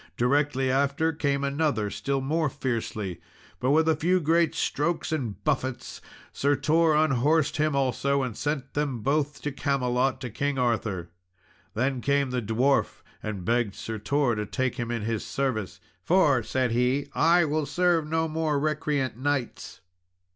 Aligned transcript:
Directly 0.17 0.71
after 0.71 1.13
came 1.13 1.43
another 1.43 1.91
still 1.91 2.21
more 2.21 2.49
fiercely, 2.49 3.21
but 3.59 3.69
with 3.69 3.87
a 3.87 3.95
few 3.95 4.19
great 4.19 4.55
strokes 4.55 5.11
and 5.11 5.35
buffets 5.43 6.01
Sir 6.33 6.55
Tor 6.55 6.95
unhorsed 6.95 7.57
him 7.57 7.75
also, 7.75 8.23
and 8.23 8.35
sent 8.35 8.73
them 8.73 9.01
both 9.01 9.43
to 9.43 9.51
Camelot 9.51 10.19
to 10.21 10.31
King 10.31 10.57
Arthur. 10.57 11.11
Then 11.75 12.01
came 12.01 12.31
the 12.31 12.41
dwarf 12.41 13.03
and 13.21 13.45
begged 13.45 13.75
Sir 13.75 13.99
Tor 13.99 14.33
to 14.33 14.47
take 14.47 14.77
him 14.77 14.89
in 14.89 15.03
his 15.03 15.23
service, 15.23 15.79
"for," 16.01 16.41
said 16.41 16.71
he, 16.71 17.07
"I 17.13 17.45
will 17.45 17.67
serve 17.67 18.07
no 18.09 18.27
more 18.27 18.57
recreant 18.59 19.17
knights." 19.19 19.81